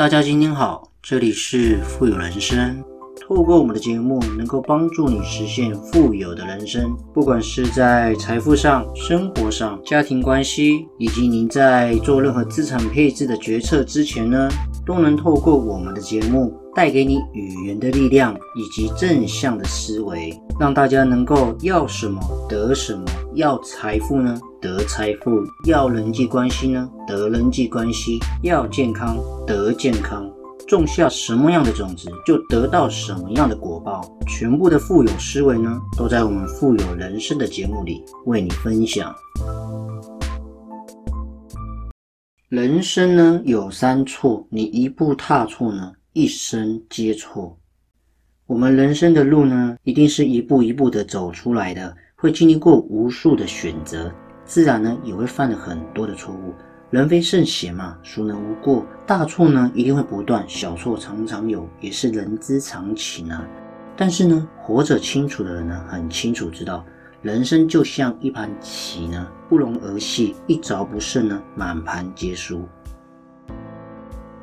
[0.00, 2.82] 大家今天好，这里是富有人生。
[3.30, 6.92] 透过我们的节目，能够帮助你实现富有的人生。
[7.14, 14.48] 不管是在财富上、生活上、家庭关系，以及您在做任何资产配置的决策之前呢，
[14.84, 23.04] 都能透过我们的节目，带给你语言的力量以及正向的思维，让大家能够要什么得什么。
[23.36, 25.30] 要财富呢，得财富；
[25.66, 29.16] 要人际关系呢，得人际关系；要健康，
[29.46, 30.28] 得健康。
[30.70, 34.00] 种下什么样的种子，就得到什么样的果报。
[34.28, 39.12] 全部的富有思维呢，都在我们富有人生的节目里为你分享。
[42.48, 47.58] 人生呢有三错，你一步踏错呢，一生皆错。
[48.46, 54.08] 我们人生的路呢，一定是一步一步的走出来的，会经历过无数的选择，
[54.44, 56.54] 自然呢也会犯了很多的错误。
[56.90, 58.84] 人非圣贤嘛，孰能无过？
[59.06, 63.46] 大错呢一定会不断，小错常常有，也是人之常情啊。
[63.96, 66.84] 但是呢，活着清楚的人呢，很清楚知道，
[67.22, 72.68] 人生就像一盘棋呢，不容儿戏，一着不慎呢，满盘皆输。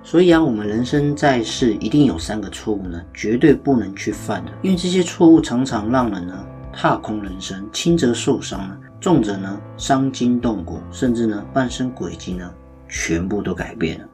[0.01, 8.77] 所以啊，我们人生在世，一定有三个错误呢，绝对不能去犯的，因为这些错误常常让人呢，踏空人生，轻则受伤呢。
[9.07, 12.53] 重者呢，伤筋动骨，甚至呢，半生轨迹呢，
[12.89, 14.05] 全部都改变了。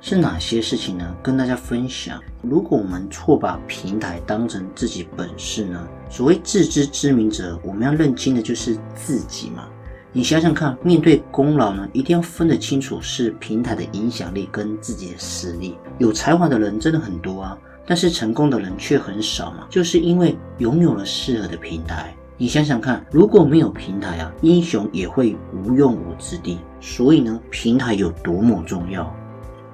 [0.00, 1.16] 是哪些事情呢？
[1.20, 2.22] 跟大家分享。
[2.42, 5.84] 如果我们错把平台当成自己本事呢？
[6.08, 9.66] 所谓自知之明者，我们要认清的就是自己嘛。
[10.12, 15.76] 你想想看，面对功劳呢，一定要分得清楚是平台的影响力跟自己的实力。
[15.98, 22.14] 有才华的人真的很多啊，但是成功的人却很少嘛，就是因为拥有了适合的平台。
[22.36, 26.58] 你想想看，如果没有平台啊，英雄也会无用武之地。
[26.80, 29.14] 所以呢，平台有多么重要？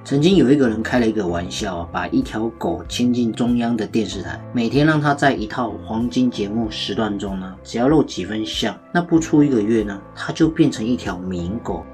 [0.04, 11.84] 曾经有一个人开了一个玩笑啊，把一条狗牵进中央的电视台，每天让它在一套黄金节目时段中呢，只要露几分相，那不出一个月呢，它就变成一条名狗。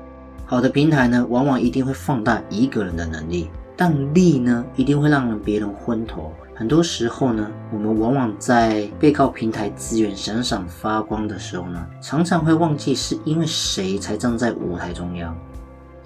[0.45, 6.33] 好的平台呢，往往一定会放大一个人的能力，但利呢，一定会让人别人昏头。
[6.55, 15.37] 很多时候呢，我们往往在被告平台资源闪闪发光的时候呢，常常会忘记是因为谁才站在舞台中央。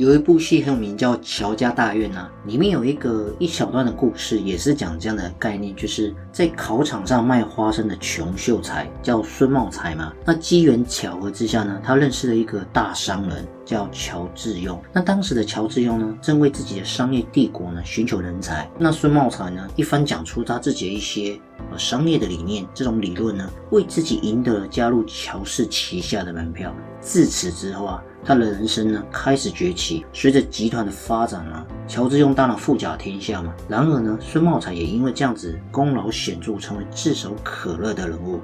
[0.01, 10.11] 有一部戏很有名，叫《乔家大院》呐，里面有一个一小段的故事，也是讲这样的概念，就是在考场上卖花生的穷秀才叫孙茂才嘛。
[10.25, 14.79] 那机缘巧合之下呢，他认识了一个大商人，叫乔致庸。
[14.91, 18.67] 那当时的乔致庸呢，正为自己的商业帝国呢寻求人才。
[18.79, 21.39] 那孙茂才呢，一番讲出他自己的一些
[21.77, 26.75] 商业的理念，这种理论呢，为自己赢得了加入乔氏旗下的门票。
[27.03, 28.03] 自此之后啊。
[28.25, 33.55] 他的人生呢开始崛起，随着集团的发展呢，乔治用当然富甲天下嘛。
[33.69, 38.41] 然而呢，孙茂才也因为这样子功劳显著，成为炙手可热的人物。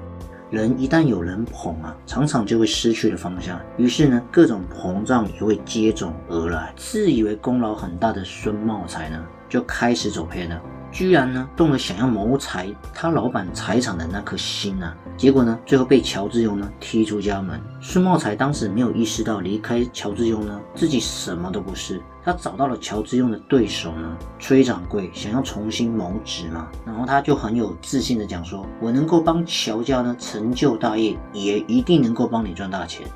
[0.49, 3.59] 人一旦有人捧啊，常常就会失去了方向。
[3.75, 6.73] 于是呢，各种膨胀也会接踵而来。
[6.77, 10.61] 自以为功劳很大的孙茂才呢，就开始走偏了。
[10.91, 17.61] 居然呢动了想要谋财他老板财产的那颗心呐，结果呢最后被乔志庸呢踢出家门。
[17.81, 33.07] 孙茂才当时没有意识到离开乔志庸呢自己什么都不是，他找到了乔志庸的对手呢崔掌柜，想要重新谋职嘛，然后他就很有自信的讲说，我能够帮乔家呢成就大业，也一定能够帮你赚大钱。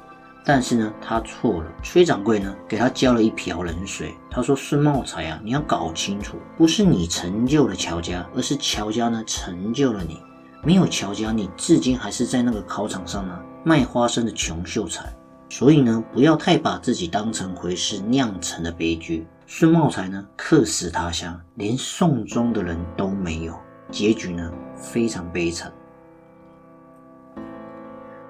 [0.43, 1.71] 但是呢，他错了。
[1.83, 4.15] 崔掌柜呢，给他浇了一瓢冷水。
[4.29, 10.19] 他说：“孙茂才啊，你要搞清楚，不是你成就了乔家，而是乔家呢成就了你。
[10.63, 15.13] 没有乔家，你至今还是在那个考场上呢卖花生的穷秀才。
[15.49, 19.27] 所以呢，不要太把自己当成回事，酿成的悲剧。
[19.45, 23.53] 孙茂才呢，客死他乡，连送终的人都没有，
[23.91, 25.71] 结局呢，非常悲惨。”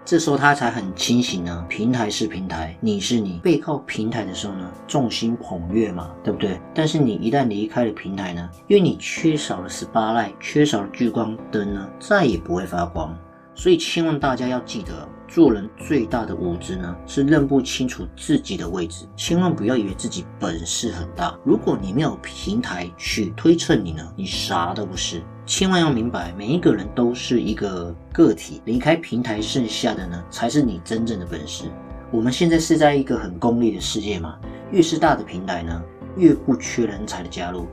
[0.04, 1.66] 这时候他才很清醒呢。
[1.70, 3.40] 平台是平台，你是你。
[3.44, 6.60] 背靠平台的时候呢，众星捧月嘛，对不对？
[6.74, 13.16] 但是你一旦离开了平台呢，因为你缺少了 spotlight，缺少了聚光灯呢，再也不会发光。
[13.54, 19.06] 所以千万大家要记得，做人最大的无知呢，是认不清楚自己的位置。
[19.16, 25.22] 千万不要以为自己本事很大，如果你没有平台去推测你呢，你啥都不是。
[25.46, 31.66] 千万要明白，每一个人都是一个个体，离开平台，剩下的呢才是你真正的本事。
[32.10, 34.38] 我们现在是在一个很功利的世界嘛，
[34.72, 35.84] 越是大的平台呢，
[36.16, 37.68] 越不缺人才的加入。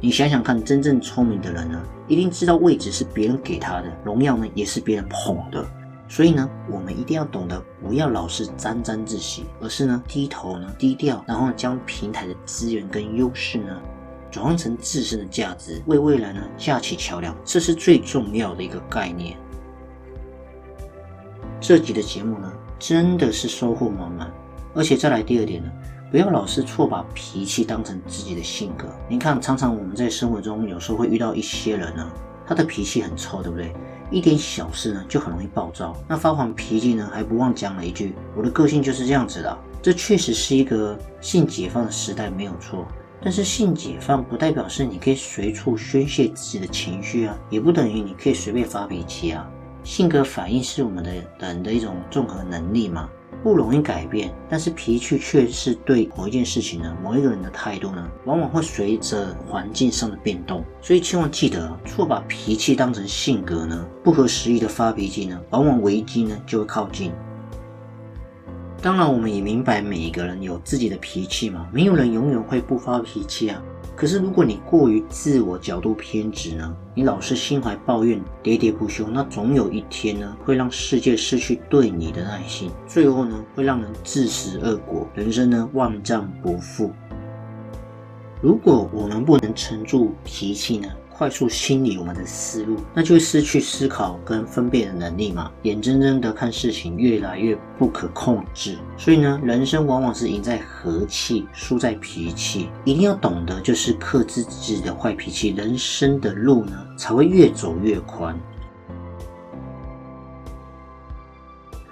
[0.00, 5.66] 你想想看，真正聪明的人呢，一定知道位置是别人给他的，荣耀呢也是别人捧的。
[6.06, 13.80] 所以呢，我们一定要懂得不要老是沾沾自喜，而是呢低头呢低调，然后将平台的资源跟优势呢
[14.30, 19.38] 转换成自身的价值，为未来呢架起桥梁，这是最重要的一个概念。
[21.58, 24.30] 这集的节目呢，真的是收获满满。
[24.74, 25.70] 而且再来第二点呢，
[26.14, 28.86] 不要老是错把脾气当成自己的性格。
[29.08, 32.08] 您看，常常我们在生活中有时候会遇到一些人呢，
[32.46, 33.74] 他的脾气很臭，对不对？
[34.12, 35.92] 一点小事呢就很容易暴躁。
[36.06, 42.86] 那发完脾气呢，还不忘讲了一句：“我的个性就是这样子的。”这确实是一个性解放的时代，没有错。
[43.20, 49.50] 但是性解放不代表是你可以随处宣泄自己的情绪啊，也不等于你可以随便发脾气啊。
[49.82, 53.10] 性格反应是我们的人的一种综合能力嘛。
[53.42, 60.64] 不容易改变，但是脾气却是对某一件事情呢，某一个人的态度呢，往往会随着环境上的变动。
[60.80, 67.12] 所以千万记得，错把脾气当成性格呢，不合时宜的发脾气呢，往往危机呢就会靠近。
[68.84, 73.62] 当然，我们也明白每一个人有自己的脾气嘛，没有人永远会不发脾气啊。
[73.96, 76.76] 可是，如果你过于自我角度偏执呢？
[76.94, 86.92] 你老是心怀抱怨、喋喋不休，那总有一天呢，会让世界失去对你的耐心，最后呢，会让人自食恶果，人生呢，万丈不复。
[88.42, 90.88] 如果我们不能沉住脾气呢？
[91.16, 98.76] 快速清理我们的思路，那就会失去思考跟分辨的能力嘛，眼睁睁的看事情越来越不可控制。
[98.96, 102.68] 所以呢，人生往往是赢在和气，输在脾气。
[102.84, 108.36] 一定要懂得就是克制自己的坏脾气，人生的路呢才会越走越宽。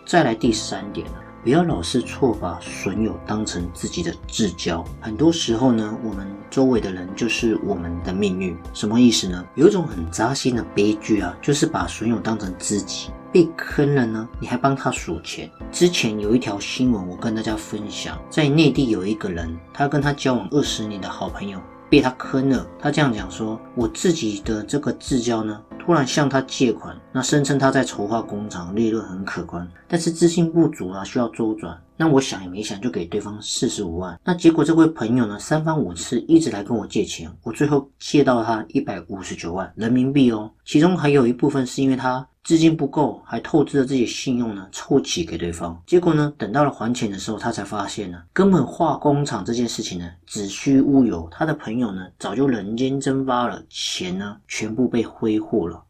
[0.05, 1.07] 再来第三点。
[1.43, 4.85] 不要老是错把损友当成自己的至交。
[5.01, 8.57] 很多时候呢，我们周围的人就是我们的命运。
[8.73, 9.45] 什么意思呢？
[9.57, 15.51] 有一种很扎心的悲剧啊，就是把损友当成自己，被坑了呢，你还帮他数钱。
[15.73, 21.61] 之前有一条新闻，我跟大家分享，在内地有一个人，他跟他交往二十年的好朋友
[21.91, 22.65] 被他坑了。
[22.79, 31.77] 他这样讲说：“我自己的这个至交呢。”突然向他借款，那声称他在筹划工厂，利润很可观，但是资金不足啊，需要周转。
[31.97, 34.17] 那我想也没想，就给对方四十五万。
[34.25, 42.25] 那结果这位朋友呢，三番五次一直来跟我借钱，我最后借到他一百五十九万人民币哦，其中还有一部分是因为他。
[42.45, 45.81] 资金不够，还透支了自己信用呢，凑齐给对方。
[45.87, 51.29] 结果呢，等到了还钱的时候，他才发现呢，根本化工厂这件事情呢，子虚乌有。
[51.31, 55.81] 他的朋友呢，早就人间蒸发了，钱呢，全部被挥霍了。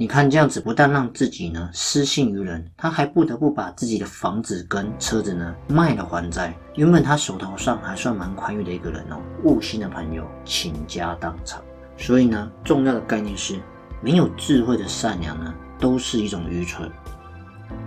[0.00, 6.56] 你看这样子，不但让自己呢失信于人，他还不得不把自己的房子跟车子呢卖了还债。
[6.74, 11.60] 原本他手头上还算蛮宽裕的一个人哦，悟性的朋友倾家荡产。
[11.98, 13.60] 所以呢，重要的概念是。
[14.02, 16.90] 没有智慧的善良呢，都是一种愚蠢。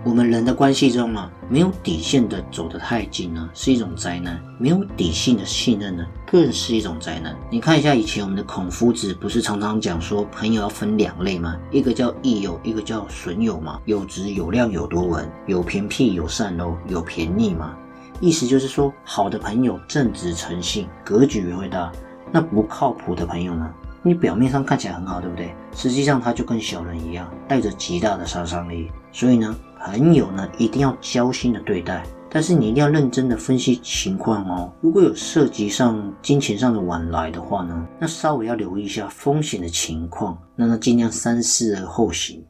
[0.04, 7.34] 我们人的关系中啊，没有底线的走得太近呢，是一种灾难；没有底线的信任呢，更是一种灾难。
[7.50, 11.56] 你看一下以前我们的孔夫子不是常常讲说，朋友要分两类吗？
[11.70, 13.80] 一个叫益友，一个叫损友嘛。
[13.86, 17.74] 有直有量有多文，有偏僻有善喽，有便宜嘛。
[18.20, 21.90] 意思就是说，好的朋友正直诚信，格局也会大；
[22.30, 23.70] 那不靠谱的朋友呢？
[24.06, 25.54] 你表面上看起来很好，对不对？
[25.74, 28.90] 实际上他就跟小人一样，带着极大的杀伤力。
[29.10, 34.72] 所以呢，朋友呢一定要交心的对待，但是你一定要认真的分析情况哦。
[34.80, 42.42] 如果有涉及上金钱上的往来的话呢，那稍微要留意一下风险的情况，那呢尽量三思而后行。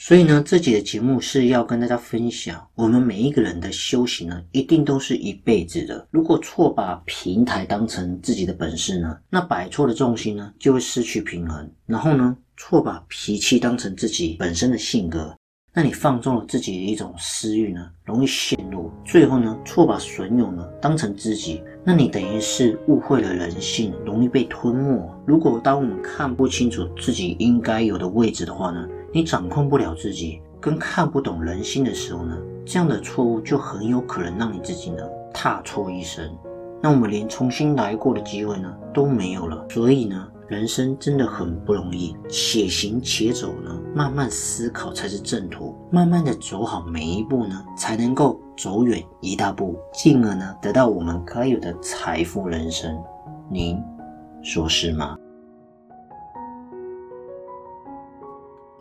[0.00, 6.06] 所以呢，这集的节目是要跟大家分享，我们每一个人的修行呢，一定都是一辈子的。
[6.12, 11.68] 如果错把平台当成自己的本事呢，那摆错的重心呢，就会失去平衡。
[11.84, 15.34] 然后呢，错把脾气当成自己本身的性格，
[15.74, 18.92] 那你放纵了自己的一种私欲呢，容易陷入。
[19.04, 25.12] 最后呢，错把损友呢当成知己，那你等于是误会了人性，容易被吞没。
[25.26, 28.88] 如果当我们看不清楚自己应该有的位置的话呢？
[29.12, 32.36] 你掌控不了自己，跟看不懂人心的时候呢，
[32.66, 36.30] 这样的错误就很有可能让你自己呢踏错一生，
[36.82, 39.64] 那我们连重新来过的机会呢都没有了。
[39.70, 52.94] 所以呢，人生真的很不容易，且行且走呢，慢慢思考才是正途，慢慢的走好每一步呢，才能够走远一大步，进而呢得到我们该有的财富人生。
[53.50, 53.82] 您
[54.42, 55.16] 说是吗？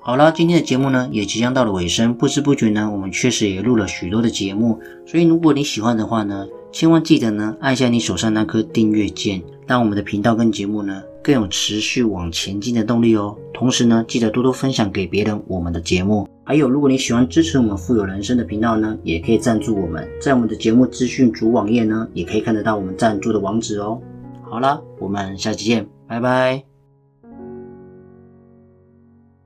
[0.08, 4.80] 好了，今天的节目呢也即将到了尾声，不知不觉呢，我们确实也录了许多的节目。
[5.06, 13.36] 所以如果你喜欢的话呢，千万记得呢，按下你手上那颗订阅键，让我们的频道跟节目呢更有持续往前进的动力哦。
[13.54, 16.26] 同时呢，记得多多分享给别人我们的节目。
[16.46, 24.02] 还有，如果你喜欢支持我们富有人生的频道呢，也可以赞助我们，在我们的节目资讯主网页呢，也可以看得到我们赞助的网址哦。
[24.50, 26.77] 好了，我们下期见，拜拜。